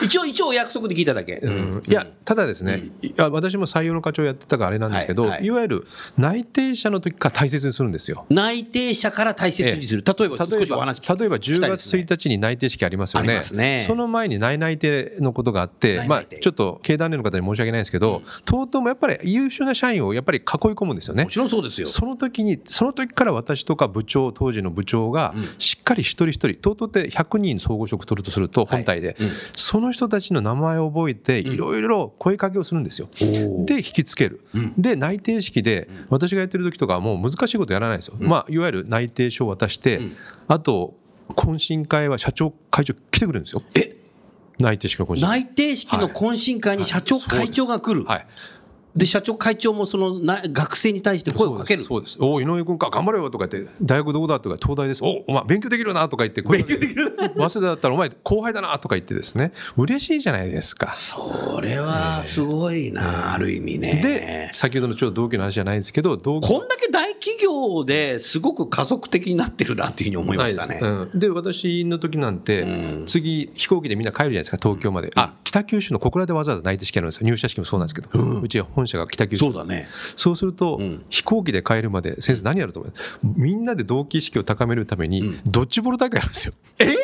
[0.02, 1.34] 一応、一応お約束で聞いただけ。
[1.34, 8.24] うんいやただですね、いや私も採用の課長やってたからあれなんですけど、はいわゆる内定者の時から大切にするんですよ。
[8.30, 10.04] 内定者から大切にする。
[10.06, 13.36] 例えば、少しお話聞き例えば10月したいですね1日に内定式ありますよありね。
[13.36, 21.30] ますねその前に内内定のことがあって、まあ、ちょっと経団連の方に申し訳ないですけど、とうとうもやっぱり優秀な社員をやっぱり囲い込むんですよねも。
[21.30, 21.86] ちろんそうですよ。
[21.86, 29.16] その時に、その時から私とか部長、当時の部長が、しっかり一人一人、とうとうって100人総合職取るとすると、本体で、
[29.56, 33.08] その人たちの名前を覚えて、いろいろ声かけをするんですよ。
[33.66, 34.40] で、引きつける。
[34.78, 38.16] で、内定式で、私がやってる時とかはもう難しいことやらないですよ。
[38.20, 40.00] まあ、いわゆる内定書を渡して、
[40.48, 40.94] あと、
[41.30, 43.62] 懇親会は社長、会長来てくれるんですよ。
[43.74, 43.96] え？
[44.60, 45.40] 内定式の懇親会。
[45.40, 48.04] 内定式の懇親会に社長、会長が来る。
[48.04, 48.26] はい。
[48.96, 51.82] で、社長、会長もそのな学生に対して声をかける？
[51.82, 52.16] そうです。
[52.20, 55.02] お井上君か、頑張れよとか言って、大学どこだとか、東大です。
[55.02, 60.92] おお前、勉強できるなとか言って、勉強できる早稲田だったら、お前、後輩だなとか言ってですね、嬉しいじゃないですか。
[60.92, 64.00] それはすごいな、ある意味ね。
[64.02, 70.78] で、先ほどのちょっと同期の話じゃないんですけど、同期こんだけ大企業ですごく家族的になってるなっていうふうに思いましたね。
[70.80, 72.64] うん、で私の時なんて、
[73.06, 77.26] 次飛行機でみんな帰るじゃないですか東京まで、あ北九州の小倉でわざわざ内定式やるんですよ。
[77.26, 79.46] 入社式もそうなんですけど、うちは本社が北九州。
[79.46, 79.88] そうだね。
[80.16, 82.92] そうすると、飛行機で帰るまで先生何やると思う？
[83.22, 86.54] みんなで同期意識を高めるために、ドッジボール大会やるんですよ。
[86.78, 87.03] え？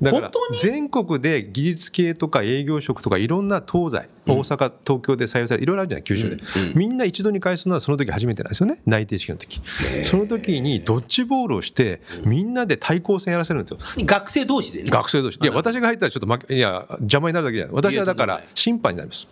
[0.00, 0.58] 本当に？
[0.58, 6.36] 全国で技術系とか営業職とかいろんな東西、大阪東京で採用されいろいろあるじゃない九州で、
[6.74, 9.60] みんな一度に返すのはその時初めてなんですよね内定式の時。
[10.04, 14.04] その時にドッジボールをしてみんなで対抗戦やらせるんですよ。
[14.06, 14.90] 学生同士でね。
[14.90, 15.38] 学生同士。
[15.42, 17.74] いや私が入ったらちょっと負けいや邪魔になるだけじゃない。
[17.74, 19.28] 私はだから審判になります。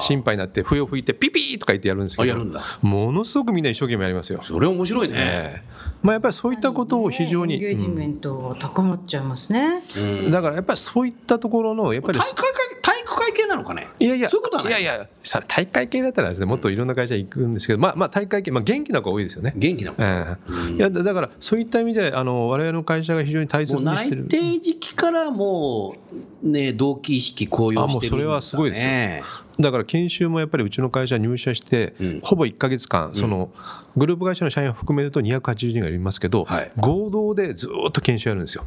[0.00, 2.62] 審判になって笛を吹いてピピーとか言ってやるんですけどあやるんだ。
[2.82, 5.62] ものすごくみんな一生懸命やりますよ、それ面白いね。
[5.96, 9.82] ええまあ、やっぱりそういったことを非常に、エンゲージメント高まっちゃいますね。
[9.96, 10.30] うん。
[10.30, 13.88] だからやっぱりそういったところのやっぱり体育会系体育会系なのかね？
[13.98, 14.80] いやいやそういうことはない。
[14.80, 19.52] いやいやさ体育会系だったらですねもっといろんな会社行くんですけど、まあまあ体育会系、まあ、元気な子が多いですよね。
[19.56, 20.02] 元気な子。
[20.02, 20.36] え
[20.70, 20.72] え。
[20.74, 24.28] いやだだからそういった意味であの我々の会社が非常に大切にしてる。
[24.28, 25.96] 定時期からも
[26.42, 29.24] うね同期意識高揚してるんだ、ね、あもうそれはすごいですよ
[29.58, 32.20] だから研修もやっぱりうちの会社入社して、うん。
[32.22, 33.50] ほぼ1か月間その
[33.96, 36.70] グループ会社の社員を含めると280人がいますけど、はい。
[36.76, 38.64] 合同でずっと研修やるんですよ。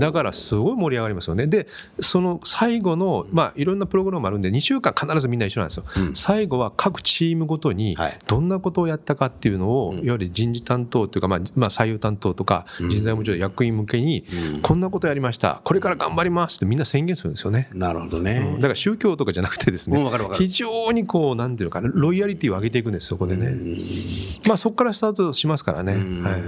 [0.00, 1.46] だからすごい盛り上がりますよね。
[1.46, 1.68] で、
[2.00, 5.84] その最後の、まあ、いろんなプログラムあるんで、2週間必ずみんな一緒なんですよ。
[5.96, 6.14] うん。
[6.14, 9.98] 最後は各チームごとにはい、どんなことをやったかっていうのを、うん。
[9.98, 12.90] いわゆる人事担当というか、まあ、まあ、採用担当とか、うん。
[12.90, 14.60] 人材部長、役員向けに、うん。
[14.60, 17.70] こんなことやりました、これから頑張りますってみんな宣言するんですよね。
[17.72, 18.58] なるほどだね。
[18.60, 20.44] から宗教とかじゃなくてですうんねわかるわかる。
[20.44, 23.56] 非常にこうなんていうのかなロイヤリティを上げていくんですそこでね、
[24.46, 26.42] まあそこからスタートしますからね、はい、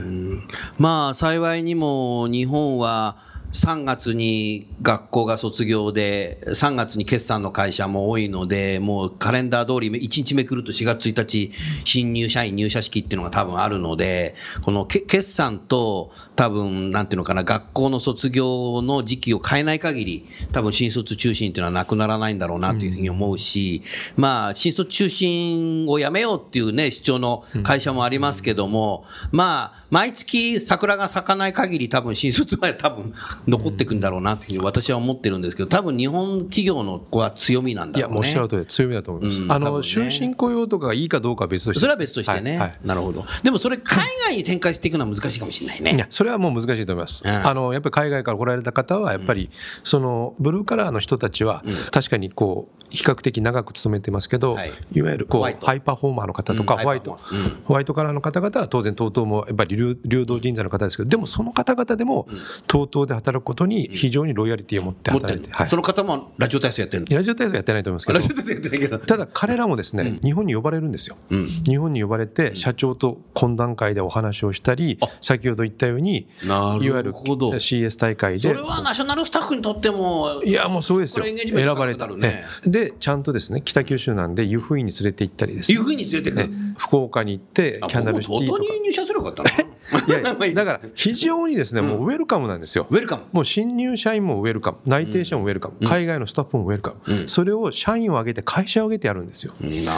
[0.79, 3.17] まあ幸いにも日本は
[3.53, 11.51] 3月に学校が卒業で3月に決算の会社も多いのでもうカレンダー通り1日目来ると4月1日
[11.85, 23.83] 新入社員入社式っていうのが多分あるのでこの決算と多分なんていうのかな学校の卒業の時期を変えない限り多分新卒中心っていうのはなくならないんだろうなというふうに思うし、
[24.17, 33.13] まあ新卒中心をやめようっていうね主張の会社もありますけども、まあ毎月桜が咲かない限り多分新卒は多分
[33.47, 38.15] 残っていくんだろうなというふうに私は思ってるんですけど多分日本企業のここは強みなんいやだろうね。
[38.15, 40.11] もうおっしゃる通り強みだと思います、あのうん多分ね。
[40.11, 42.79] 終身雇用とかがいいかどうかは別としてそれは別としてね、はいはい。
[42.85, 43.25] なるほど。
[43.43, 45.95] でもそれ海外に展開していくのは難しいかもしれないね。
[45.95, 47.31] いやそれはもう難しいと思います、うん。
[47.31, 49.51] あのやっぱり海外から来られた方はやっぱり
[49.85, 54.73] そのブルーカラーの人たちは確かにこう比較的長く勤めてますけど、はい。
[54.93, 57.17] い、わゆるこうハイパフォーマーの方とか、うんホワイト、
[57.65, 57.95] ホワイト。
[58.01, 62.27] カラーの方々は当然 TOTO もやっぱり流流動人材の方ですけどでもその方々でも
[62.67, 65.69] TOTO で働くことに非常にロイヤリティを持って働いて、はい。
[65.69, 68.19] その方もラジオ体操やってるんラジオ体操やってないと思いますけど。
[68.19, 68.99] ラジオ体操やってないけど。
[68.99, 71.63] ただ彼らもですね、日本に呼ばれるんですよ、うん。
[71.67, 75.09] 日本に呼ばれて社長と懇談会でお話をしたりあ。
[75.21, 78.49] 先ほど言ったようにいわゆる CS 大会で。
[78.49, 81.25] それはナショナルスタッフにとっても、いやもうそうですよ。
[81.25, 82.45] 選ばれたね。
[82.65, 85.73] でちゃんとですね北九州なんで湯布院に連れて行ったりです。
[85.73, 86.49] ねいうふうに連れてくる。
[86.79, 88.61] 福岡に行ってあキャンダルシティとか。
[88.61, 89.51] に入社すればよかった
[90.07, 92.87] いやだから非常にですねもうウェルカムなんですよ。
[92.91, 93.20] ウェルカム。
[93.33, 94.79] もう新入社員もウェルカム。
[94.87, 97.29] 内定者もウェルカム、海外のスタッフもウェルカム、うん。
[97.29, 99.53] それを社員を挙げて会社を挙げてやるんですよ、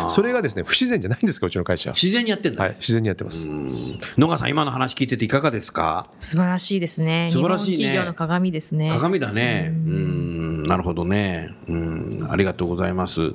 [0.08, 1.90] それがですね不自然じゃないんですかうちの会社。
[1.90, 2.62] は自然にやってんだ。
[2.64, 3.98] はい自然にやってます、うん。
[4.18, 6.06] 野川さん、今の話聞いてていかがですか？
[6.18, 7.28] 素晴らしいですね。
[7.32, 7.76] 素晴らしいね。
[7.76, 8.90] 日本企業の鏡ですね。
[8.90, 9.72] 鏡だね。
[9.72, 11.54] うん、なるほどね。
[11.68, 13.32] うん、ありがとうございます。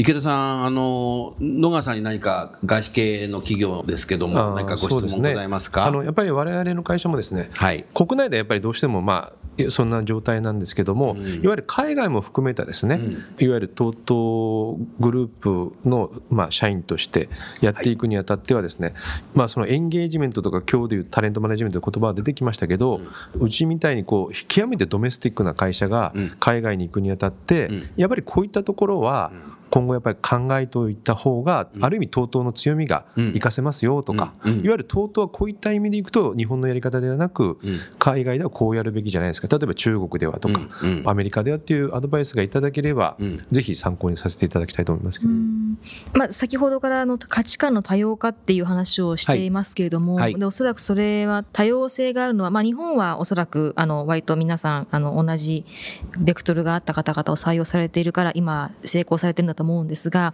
[0.00, 5.84] 池田さん、あの、野川さんに何か外資系の企業ですけども、何かご質問ございますか？
[5.84, 7.84] あのやっぱり我々の会社もですねはい。
[7.92, 11.26] 国内でやっぱりどうしてもまあそんな状態なんですけども、うん。
[11.44, 13.12] いわゆる海外も含めたですね、うん。
[13.12, 17.28] いわゆる TOTO グループのまあ社員として
[17.60, 18.94] やっていくにあたってはですね、
[19.34, 23.02] まあそのエンゲージメントとか今日でいうタレントマネジメントの言葉は出てきましたけど、
[23.34, 26.36] うちみたいにこう極めてドメスティックな会社がうん。
[26.40, 27.90] 海外に行くにあたって、うん。
[27.96, 29.30] やっぱりこういったところは
[29.70, 33.26] 今後やっぱり考えておいた方が、ある意味 TOTO の強みがうん。
[33.28, 37.78] 活かせますよとか、いわゆる TOTO はこういった意味でいくと日本のやり方ではなく、うん。
[37.98, 39.48] 海外ではこうやるべきじゃないですか。
[39.48, 40.60] 例えば中国ではとか、
[41.04, 43.38] アメリカではっていうアドバイスがいただければ、うん。
[43.50, 45.32] ぜひ参考にさせていただきたいと思いますけど、
[46.14, 50.22] まあ、先ほどからあの価値観の多様化っていう話をしていますけれども、はい。
[50.22, 55.64] はいでおそらくそれは多様性があるのは、まあ、日本はおそらくあの割と皆さんあの同じ
[56.18, 60.32] ベクトルがあった方々を採用されているから今成功されてるんだと思うんですが、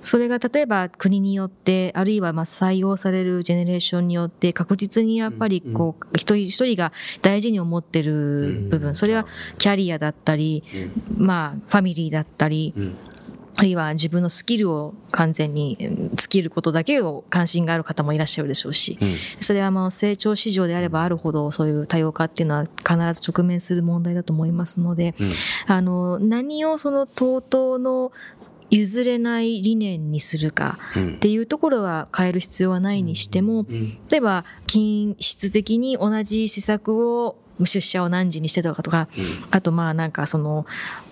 [0.00, 8.94] それが例えば国によってあるいはまあ採用されるジェネレーションによって確実にやっぱりこう一人一人が大事に思ってる部分。
[8.94, 9.26] それは
[9.58, 10.62] キャリアだったり
[11.16, 12.96] まあファミリーだったりうん
[13.60, 19.14] あるいは自分のスキルを完全にうん尽きることだけを関心がある方もいらっしゃるでしょうしうん。
[19.40, 25.14] それはまあ成長市場であればあるほどそういう多様化っていうのは必ず直面する問題だと思いますので、
[25.66, 28.12] あの何をその TOTO の
[28.70, 31.14] 譲れない理念にするかうん。
[31.16, 33.98] っていうところは変える必要はないにしても、うん。
[34.08, 39.06] 例えば均質的に同じ施策を出社を何時にしてとかとか、
[39.50, 40.64] あとまあなんかその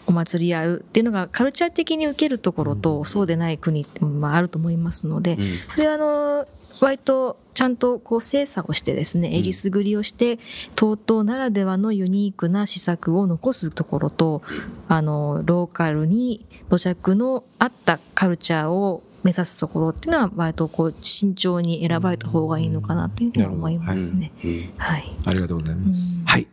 [0.09, 5.45] お祭りやるっていうのがカルチャー的に受けるところとそうでない国ってまああると思いますので、うん。
[5.69, 6.49] それはあの
[6.81, 10.39] 割とちゃんとこう精査をしてですね、えりすぐりをして
[10.77, 14.43] TOTO ならではのユニークな施策を残すところと、
[14.89, 24.33] あのローカルに土着のあったカルチャーを目指すところっていうのは割とこう慎重に選ばれた方がいいのかなというふうに思いますね。
[24.45, 25.17] うんはい。
[25.27, 26.47] ありがとうございます、はい。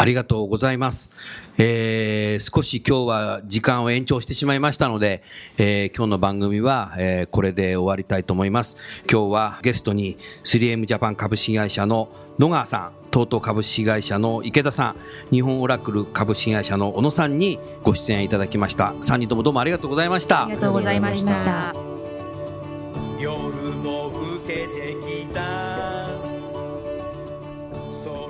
[0.00, 1.12] ありがとうございます。
[1.58, 5.22] えー、少し今日は時間を延長してしまいましたので、
[5.58, 8.78] えー、今日の番組は、えー、これで終わりたいと思います。
[9.10, 12.08] 今日はゲストに 3M ジャパン株式会社の
[12.38, 14.96] 野川さん、東東株式会社の池田さん、
[15.30, 18.94] 日本オラクル株式会社の小野さんにご出演いただきました。
[19.02, 20.44] 3人ともどうもありがとうございました。
[20.44, 21.74] ありがとうございました。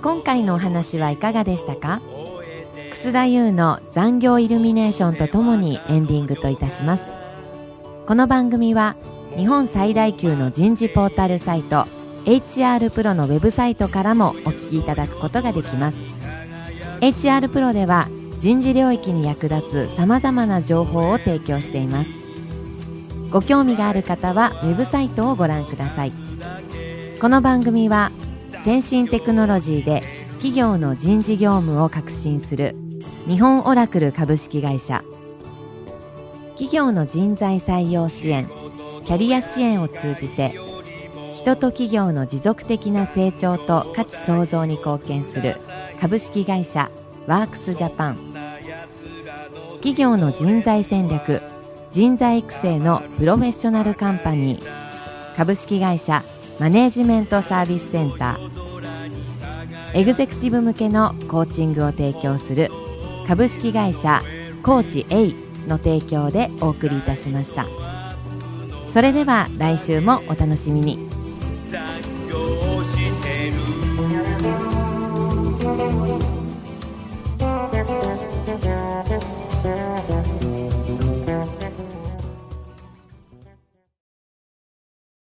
[0.03, 2.01] 今回のお話はいかがでしたか？
[2.91, 7.07] 楠田優の残業イルミネーションとともにエンディングといたします。
[8.07, 8.97] この番組は
[9.37, 11.87] 日本最大級の人事ポータルサイト
[12.25, 15.99] HR プロのウェブサイトからもお聞きいただくことができます。
[17.01, 18.09] HR プロでは
[18.39, 22.11] 人事領域に役立つさまざまな情報を提供しています。
[23.31, 26.13] ご興味がある方はウェブサイトをご覧ください。
[27.21, 28.11] この番組は
[28.63, 30.03] 先進テクノロジーで
[30.33, 32.77] 企業の人事業務を革新する
[33.27, 35.03] 日本オラクル株式会社。
[36.51, 38.51] 企業の人材採用支援
[39.07, 40.55] キャリア支援を通じて
[41.33, 45.57] 人と企業の持続的な成長と価値創造に貢献する
[45.99, 46.91] 株式会社
[47.27, 48.19] ワークスジャパン。
[49.77, 51.41] 企業の人材戦略
[51.91, 54.81] 人材育成のプロフェッショナルカンパニー。
[55.35, 56.23] 株式会社
[56.61, 59.99] マネジメントサービスセンター。
[59.99, 62.71] エグゼクティブ向けのコーチングを提供する
[63.27, 64.23] 株式会社
[64.63, 65.33] コーチ A
[65.67, 67.67] の提供でお送りいたしました。
[68.91, 71.09] それでは来週もお楽しみに「